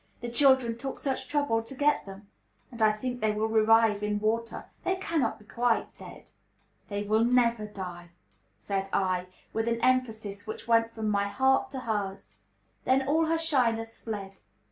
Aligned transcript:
The 0.21 0.29
children 0.31 0.75
took 0.79 0.97
such 0.97 1.27
trouble 1.27 1.61
to 1.61 1.75
get 1.75 2.07
them; 2.07 2.27
and 2.71 2.81
I 2.81 2.91
think 2.91 3.21
they 3.21 3.33
will 3.33 3.47
revive 3.47 4.01
in 4.01 4.19
water. 4.19 4.65
They 4.83 4.95
cannot 4.95 5.37
be 5.37 5.45
quite 5.45 5.95
dead." 5.95 6.31
"They 6.87 7.03
will 7.03 7.23
never 7.23 7.67
die!" 7.67 8.09
said 8.57 8.89
I, 8.91 9.27
with 9.53 9.67
an 9.67 9.79
emphasis 9.81 10.47
which 10.47 10.67
went 10.67 10.89
from 10.89 11.07
my 11.11 11.27
heart 11.27 11.69
to 11.73 11.81
hers. 11.81 12.37
Then 12.83 13.07
all 13.07 13.27
her 13.27 13.37
shyness 13.37 13.99
fled. 13.99 14.39